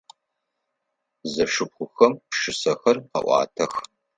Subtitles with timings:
[1.31, 3.73] Зэшыпхъухэм пшысэхэр къаӏуатэх.